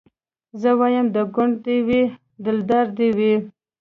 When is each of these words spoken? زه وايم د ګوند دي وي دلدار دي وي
زه 0.61 0.69
وايم 0.79 1.07
د 1.15 1.17
ګوند 1.33 1.55
دي 1.65 1.77
وي 1.87 2.03
دلدار 2.45 2.85
دي 2.97 3.09
وي 3.17 3.33